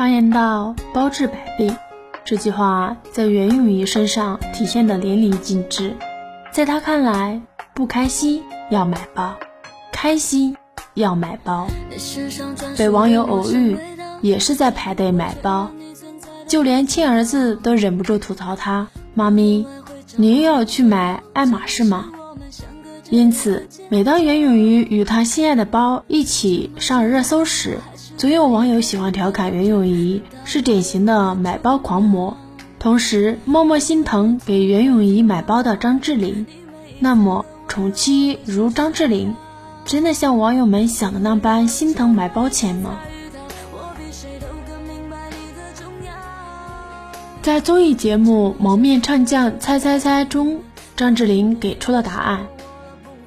[0.00, 1.76] 常言道“包治百病”，
[2.24, 5.94] 这句话在袁咏仪身上体现的淋漓尽致。
[6.50, 7.38] 在她看来，
[7.74, 9.34] 不开心要买包，
[9.92, 10.56] 开心
[10.94, 11.66] 要买包。
[12.78, 13.76] 被网友偶遇，
[14.22, 15.70] 也是在排队买包，
[16.46, 19.66] 就连亲儿子都忍不住吐槽她：“妈咪，
[20.16, 22.06] 你又要去买爱马仕吗？”
[23.10, 27.76] 因此，每当袁咏仪与她心爱的包一起上热搜时，
[28.20, 32.36] 总有网友喜欢调侃袁咏仪是典型的买包狂魔，
[32.78, 36.44] 同时默默心疼给袁咏仪买包的张智霖。
[36.98, 39.34] 那么，宠妻如张智霖，
[39.86, 42.98] 真的像网友们想的那般心疼买包钱吗？
[47.40, 50.60] 在综艺节目《蒙面唱将猜猜猜》中，
[50.94, 52.40] 张智霖给出了答案。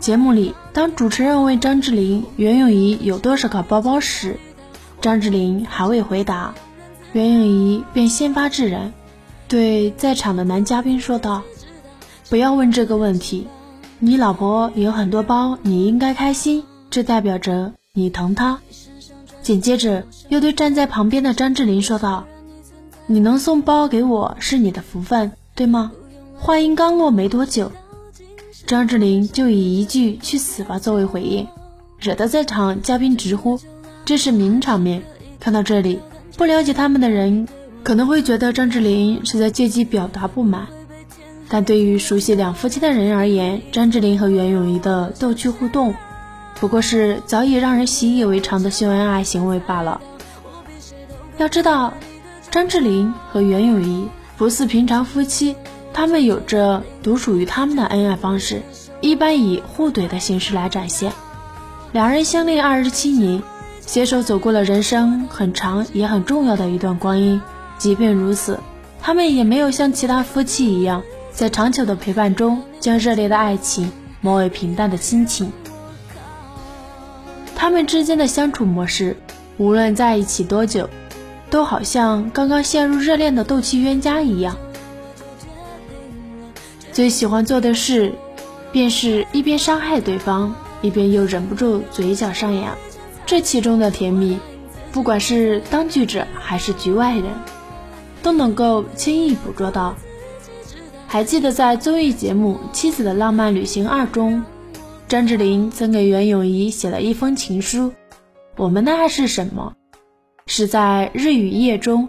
[0.00, 4.40] 节目里，当主持人问张智霖袁咏仪有多少个包包时，
[5.00, 6.54] 张智霖还未回答，
[7.14, 8.92] 袁咏仪便先发制人，
[9.48, 11.42] 对在场的男嘉宾说道
[12.28, 13.46] ：“不要问这个问题，
[13.98, 18.60] 你老婆有很多包，你应该开心，这代表着你疼她。”
[19.40, 22.26] 紧接着又对站在旁边的张智霖说道
[23.08, 25.92] ：“你能送包给我是你的福分，对吗？”
[26.36, 27.72] 话音刚落没多久。
[28.66, 31.46] 张智霖就以一句“去死吧”作为回应，
[31.98, 33.58] 惹得在场嘉宾直呼
[34.04, 35.02] 这是名场面。
[35.38, 36.00] 看到这里，
[36.36, 37.48] 不了解他们的人
[37.82, 40.66] 可能会觉得张智霖是在借机表达不满，
[41.48, 45.94] 但对于熟悉两夫妻的人而言，张智霖和袁咏仪的逗趣互动
[46.60, 50.00] 不过是早已让人习以为常的秀恩爱行为罢了。
[51.38, 51.94] 要知道，
[52.50, 55.56] 张智霖和袁咏仪不似平常夫妻。
[55.92, 58.62] 他们有着独属于他们的恩爱方式，
[59.00, 61.12] 一般以互怼的形式来展现。
[61.92, 63.42] 两人相恋二十七年，
[63.90, 67.42] 携手走过了人生很长也很重要的一段光阴。
[67.76, 68.60] 即便如此，
[69.00, 71.02] 他们也没有像其他夫妻一样，
[71.32, 73.90] 在长久的陪伴中将热烈的爱情
[74.20, 75.50] 磨为平淡的亲情。
[77.56, 79.16] 他们之间的相处模式，
[79.56, 80.88] 无论在一起多久，
[81.50, 84.56] 都好像刚刚陷入热恋的斗气冤家一样。
[86.92, 88.12] 最喜欢做的事，
[88.70, 92.78] 便是一边伤害对方，一边又忍不住嘴角上扬。
[93.30, 94.40] 这其中的甜蜜，
[94.90, 97.26] 不管是当局者还是局外人，
[98.24, 99.94] 都能够轻易捕捉到。
[101.06, 104.42] 还记得在综艺节目《妻子的浪漫旅行二》中，
[105.06, 107.92] 张智霖曾给袁咏仪写了一封情书。
[108.56, 109.74] 我们的爱是什么？
[110.48, 112.08] 是在日与夜中，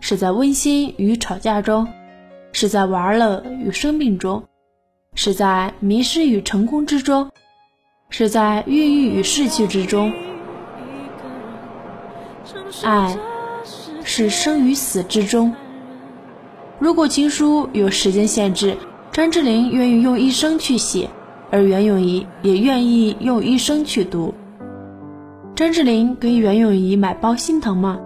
[0.00, 1.86] 是在温馨与吵架中。
[2.52, 4.42] 是在玩乐与生病中，
[5.14, 7.30] 是在迷失与成功之中，
[8.10, 10.12] 是在郁郁与逝去之中。
[12.82, 13.16] 爱
[14.04, 15.54] 是生与死之中。
[16.78, 18.76] 如果情书有时间限制，
[19.12, 21.08] 张智霖愿意用一生去写，
[21.50, 24.34] 而袁咏仪也愿意用一生去读。
[25.54, 27.98] 张智霖给袁咏仪买包心疼吗？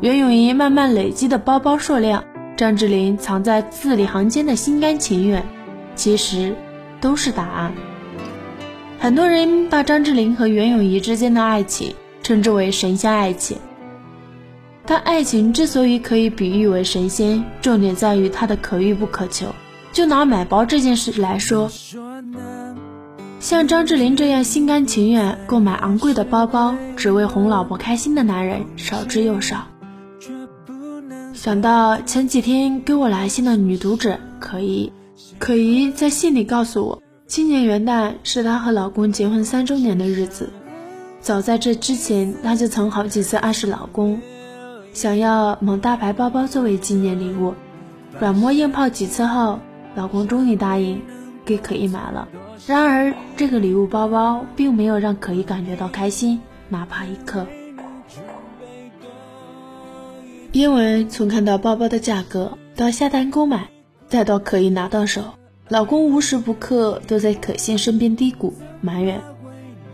[0.00, 2.24] 袁咏仪慢慢累积的包包数量。
[2.56, 5.44] 张智霖藏在字里行间的心甘情愿，
[5.96, 6.54] 其实
[7.00, 7.72] 都是答案。
[9.00, 11.94] 很多人把张智霖和袁咏仪之间的爱情
[12.24, 13.58] 称之为神仙爱情，
[14.86, 19.54] 但爱情之所以可以比喻为神仙，重点在于它的可遇不可求。
[19.92, 21.70] 就拿买包这件事来说，
[23.38, 29.66] 像张智霖这样心甘情愿购买昂贵的包包，只为哄老婆开心的男人少之又少。
[31.34, 34.90] 想到前几天给我来信的女读者可怡，
[35.38, 40.48] 可怡在信里告诉我，今年元旦是她和老公结婚三周年的日子。
[41.24, 44.20] 早在这之前，她就曾好几次暗示老公，
[44.92, 47.54] 想要某大牌包包作为纪念礼物。
[48.20, 49.58] 软磨硬泡几次后，
[49.94, 51.00] 老公终于答应
[51.42, 52.28] 给可怡买了。
[52.66, 57.46] 然而，这个礼物包包并没有让可怡感觉到开心，哪怕一刻。
[60.52, 63.70] 因为从看到包包的价格到下单购买，
[64.08, 65.22] 再到可以拿到手，
[65.70, 69.18] 老公无时不刻都在可心身边嘀咕埋怨：“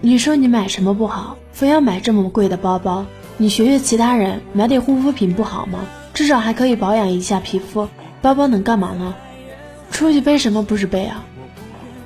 [0.02, 3.04] 你说你买什么不好，非要买这么贵的包包？
[3.36, 5.80] 你学学其他人，买点护肤品不好吗？
[6.14, 7.88] 至少还可以保养一下皮肤。
[8.22, 9.14] 包包能干嘛呢？
[9.90, 11.24] 出去背什么不是背啊？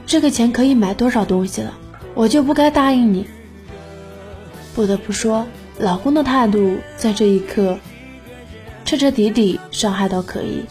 [0.06, 1.74] 这个钱可以买多少东西了？
[2.14, 3.26] 我就不该答应你。”
[4.74, 5.46] 不得不说，
[5.78, 7.78] 老公的态度在这一刻。
[8.84, 10.64] 彻彻底底伤害到可以。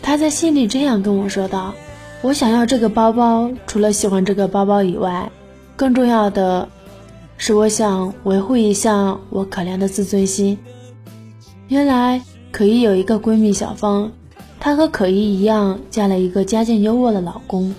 [0.00, 1.74] 他在信里这样跟我说道
[2.22, 5.30] ：“我想要这个包包，除了喜欢这个包包以外，
[5.76, 6.68] 更重要的
[7.36, 10.58] 是我想维护一下我可怜的自尊心。
[11.68, 12.22] 原来
[12.52, 14.12] 可依有一个闺蜜小芳，
[14.60, 17.74] 她和可依一样嫁了一个家境优渥的老公，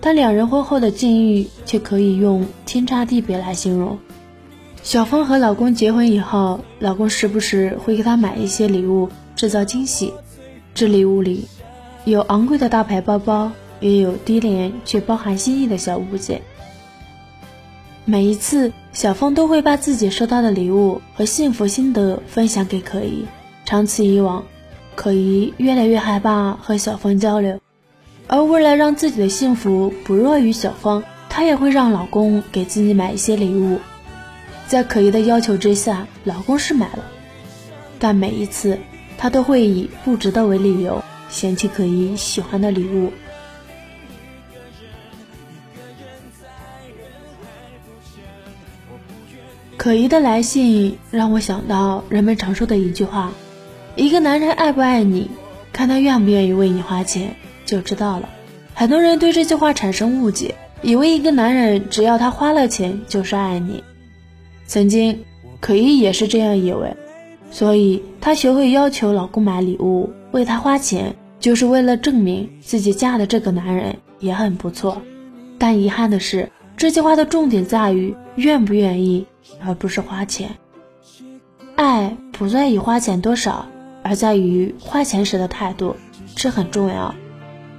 [0.00, 3.98] 但两人婚后的境遇却可以用天差地别来形容。
[4.82, 10.12] 小芳和老公结婚以后，老公时不时会给她买一些礼物，制造惊喜。
[10.74, 11.46] 这礼物里
[12.04, 16.40] 有昂贵的大牌包包，也有低廉却包含心意的小物件。
[18.04, 23.24] 每一次，小芳都会把自己收到的礼物和幸福心得分享给可怡。
[23.64, 24.44] 长此以往，
[24.96, 27.60] 可怡越来越害怕和小芳交流。
[28.26, 33.78] 而为了让自己的幸福不弱于小芳，她也会让老公给自己买一些礼物。
[34.66, 37.04] 在可怡的要求之下，老公是买了，
[38.00, 38.76] 但每一次
[39.16, 43.12] 他都会以不值得为理由嫌弃可怡喜欢的礼物。
[49.82, 53.32] 可依的来信让我想到人们常说的一句话：
[53.96, 55.28] 一个男人爱不爱你，
[55.72, 57.34] 看他愿不愿意为你花钱
[57.66, 58.28] 就知道了。
[58.74, 63.82] 很多人对这句话产生误解，以为一个男人只要他花了钱就是爱你。
[64.68, 65.24] 曾经，
[65.58, 66.94] 可依也是这样以为，
[67.50, 75.02] 所以她学会要求老公买礼物，为她花钱，就是为了证明自己嫁的这个男人也很不错。
[75.58, 76.52] 但遗憾的是，
[76.82, 79.24] 这句话的重点在于愿不愿意，
[79.64, 80.56] 而不是花钱。
[81.76, 83.68] 爱不在于花钱多少，
[84.02, 85.94] 而在于花钱时的态度，
[86.34, 87.14] 这很重要。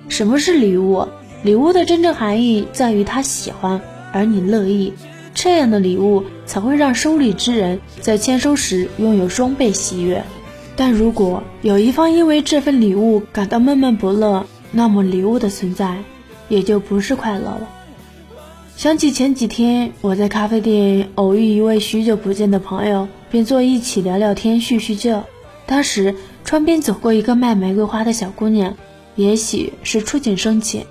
[0.08, 1.06] 什么是礼物？
[1.44, 3.82] 礼物的真正含义在于他喜欢，
[4.14, 4.94] 而你乐意。
[5.34, 10.24] 这样的礼物才会让收礼之人在签收时拥有双倍喜悦。
[10.78, 15.98] 但如果有一方因为这份礼物感到闷闷不乐，那么礼物的存在
[16.48, 17.70] 也就不是快乐了。
[18.76, 25.24] 想起前几天我在咖啡店偶遇一位许久不见的朋友，便坐一起聊聊天、叙叙旧。
[25.66, 28.76] 当时窗边走过一个卖玫瑰花的小姑娘，
[29.16, 30.86] 也许是触景生情，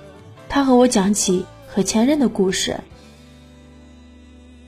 [0.49, 2.79] 她和我讲起和前任的故事。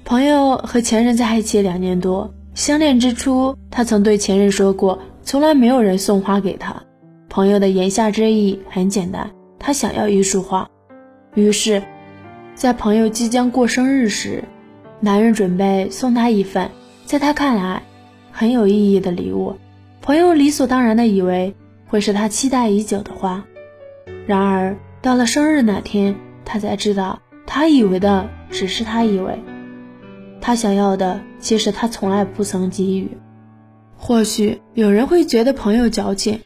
[0.03, 6.83] 朋友和前任在一起两年多，相恋之初，他曾对前任说过，从来没有人送花给他。
[7.27, 10.69] 朋友的言下之意很简单，他想要一束花。
[11.33, 11.81] 于是，
[12.55, 14.45] 在朋友即将过生日时，
[15.01, 16.71] 男人准备送他一份
[17.05, 17.83] 在他看来
[18.31, 19.55] 很有意义的礼物。
[20.01, 21.53] 朋友理所当然的以为
[21.85, 23.43] 会是他期待已久的花，
[24.25, 26.15] 然而到了生日那天，
[26.45, 29.37] 他才知道，他以为的只是他以为。
[30.39, 33.17] 他想要的，其实他从来不曾给予。
[33.97, 36.39] 或许有人会觉得朋友矫情，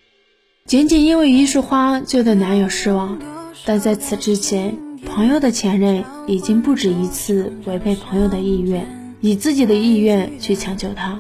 [0.66, 3.20] 仅仅因为一束花就对男友失望。
[3.66, 8.86] 但在此之前，朋友的前任已经不止一次违背朋友的意愿，
[9.22, 11.20] 以自己的意愿去强求他。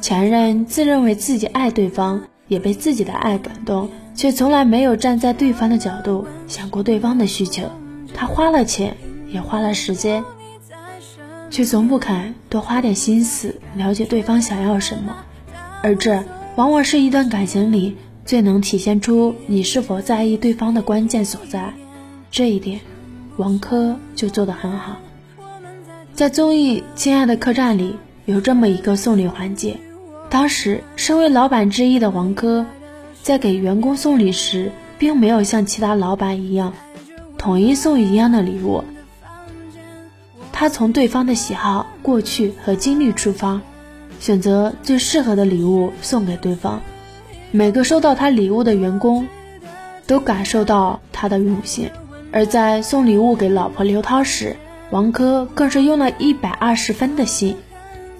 [0.00, 7.64] 前任自认为自己爱对方，也被自己的爱感动，却从来没有站在对方的角度想过对方的需求。
[8.14, 8.96] 他花了钱，
[9.28, 10.24] 也花了时间。
[11.50, 15.16] 却从不肯多花点心思了解对方想要什么，
[15.82, 16.22] 而这
[16.56, 17.96] 往往是一段感情里
[18.26, 21.72] 最能体现出你是否在意对方的关键所在。
[22.30, 22.80] 这一点，
[23.38, 24.96] 王珂就做得很好。
[26.12, 29.78] 在综艺《亲爱的客栈》里，有这么一个送礼环节。
[30.28, 32.66] 当时，身为老板之一的王珂，
[33.22, 36.72] 在给员工送礼时，并没有像其他老板一样，
[37.38, 38.82] 统一送一样的礼物。
[40.52, 43.60] 他从对方的喜好、过去和经历出发，
[44.18, 46.80] 选择最适合的礼物送给对方。
[47.52, 49.28] 每个收到他礼物的员工，
[50.08, 51.88] 都感受到他的用心。
[52.30, 54.56] 而在送礼物给老婆刘涛时，
[54.90, 57.56] 王珂更是用了一百二十分的心。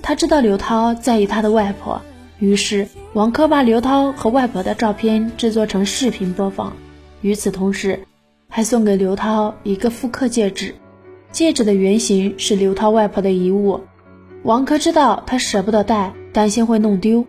[0.02, 2.00] 他知道刘涛在意他的外婆，
[2.38, 6.74] 于是王珂把刘涛和外婆的照片制作成视频播放。
[7.20, 8.00] 与此同时，
[8.48, 10.74] 还送给刘涛一个复刻戒指。
[11.30, 13.80] 戒指的原型是刘涛外婆的遗物，
[14.44, 17.26] 王珂知道她舍不得戴，担心会弄丢，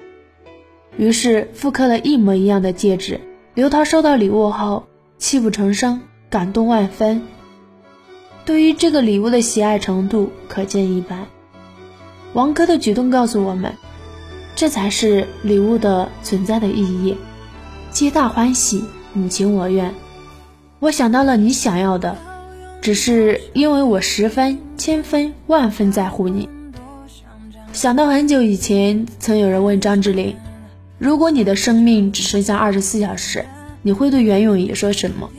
[0.95, 3.19] 于是复刻了一模一样的戒指。
[3.55, 4.85] 刘涛收到礼物后
[5.17, 7.23] 泣不成声，感动万分，
[8.45, 11.25] 对于这个礼物的喜爱程度可见一斑。
[12.33, 13.73] 王珂的举动告诉我们，
[14.55, 17.15] 这才是礼物的存在的意义，
[17.89, 18.83] 皆大欢喜，
[19.13, 19.91] 你情我愿。
[20.79, 22.15] 我想到了你想要的。
[22.81, 26.47] 只是因为我十分、千分、万分在乎你。
[27.73, 30.33] 想到很久以前，曾有人问张智霖
[30.97, 33.43] ：“如果你的生命只剩下二十四小时，
[33.81, 35.29] 你会对袁咏仪说什么？”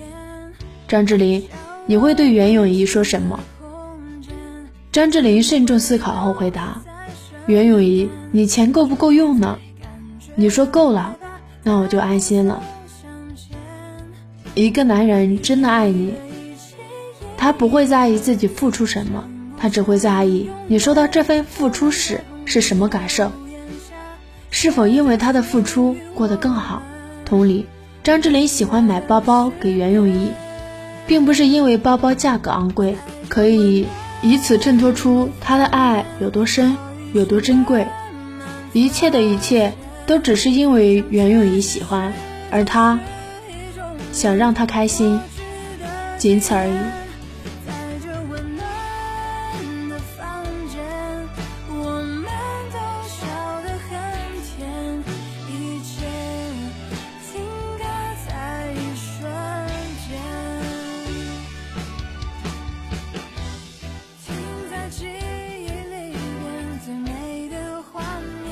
[0.91, 1.45] 张智霖，
[1.87, 3.39] 你会对袁咏仪说什么？
[4.91, 6.83] 张智霖慎重思考后回答
[7.47, 9.57] ：“袁咏仪，你钱够不够用呢？”
[10.35, 11.17] 你说够了，
[11.63, 12.61] 那我就安心了。
[14.57, 16.15] 一个男人真的爱你，
[17.37, 23.31] 他不会在意自己付出什么，他只会在意你收到这份付出时是什么感受，
[24.51, 26.83] 是否因为他的付出过得更好。
[27.25, 27.67] 同理，
[28.03, 30.33] 张智霖喜欢买包包给袁咏仪，
[31.11, 32.95] 并不是因为包包价格昂贵，
[33.29, 33.85] 可以
[34.23, 36.77] 以此衬托出他的爱有多深，
[37.13, 37.85] 有多珍贵。
[38.73, 39.73] 一切的一切。
[40.07, 42.13] 都只是因为袁咏仪喜欢，
[42.51, 42.99] 而他
[44.11, 45.21] 想让她开心，
[46.19, 47.00] 仅此而已。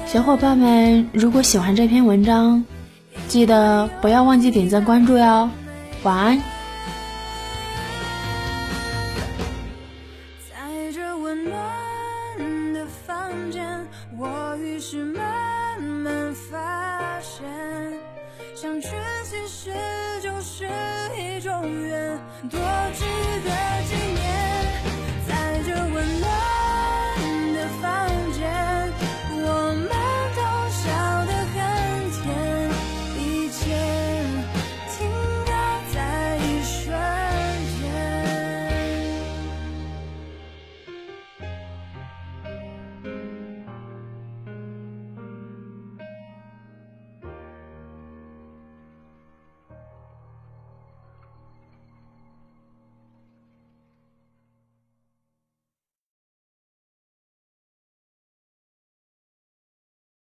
[0.08, 2.64] 小伙伴们，如果喜欢这篇文章，
[3.28, 5.50] 记得不要忘记点赞关注哟。
[6.02, 6.42] 晚安。
[10.48, 10.56] 在
[10.94, 11.52] 这温暖
[12.72, 13.86] 的房间，
[14.16, 15.22] 我于是慢
[15.78, 17.44] 慢发现，
[18.56, 18.88] 相聚
[19.24, 19.70] 其实
[20.22, 20.66] 就是
[21.18, 22.58] 一种缘，多
[22.94, 23.04] 值
[23.37, 23.37] 得。